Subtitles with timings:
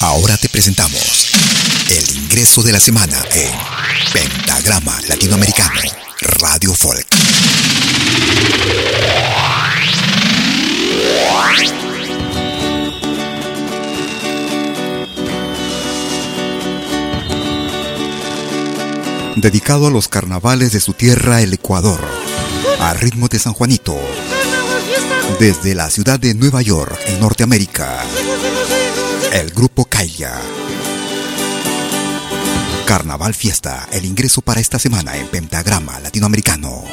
[0.00, 1.32] Ahora te presentamos
[1.90, 3.50] el ingreso de la semana en
[4.12, 5.80] Pentagrama Latinoamericano
[6.20, 7.06] Radio Folk.
[19.34, 22.00] Dedicado a los carnavales de su tierra, el Ecuador,
[22.80, 23.98] a ritmo de San Juanito,
[25.40, 28.04] desde la ciudad de Nueva York, en Norteamérica.
[29.32, 30.40] El grupo Caiga.
[32.86, 36.84] Carnaval Fiesta, el ingreso para esta semana en Pentagrama Latinoamericano.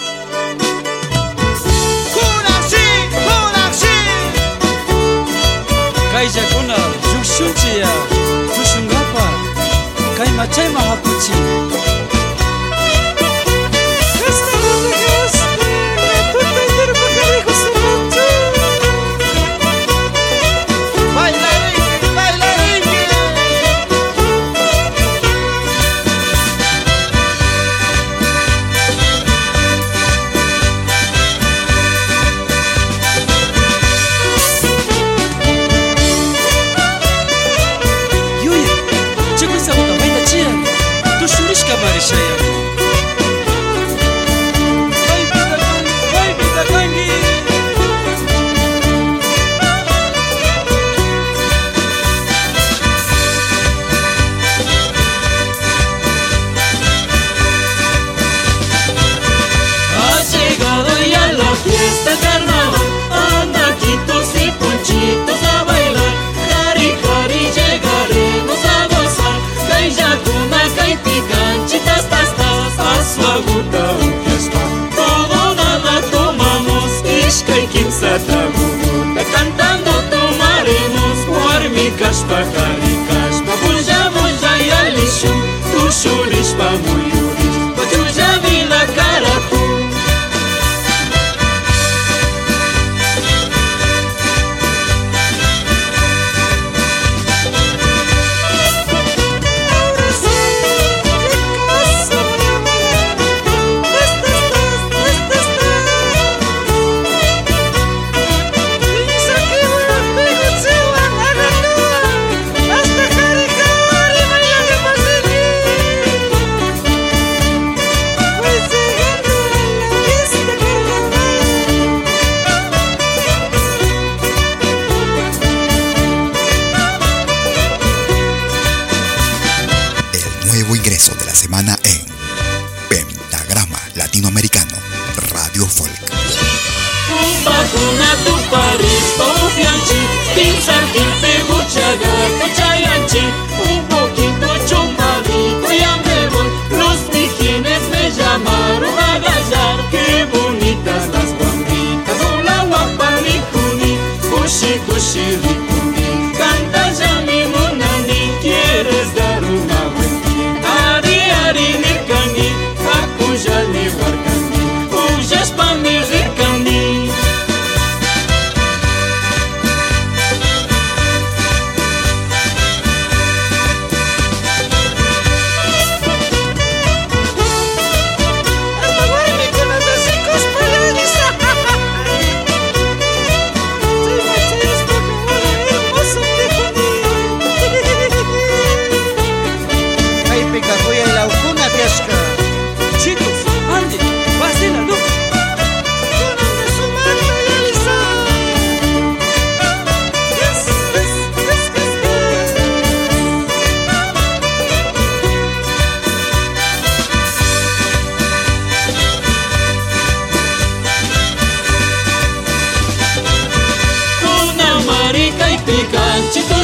[131.35, 131.75] semana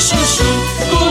[0.02, 1.11] 是是，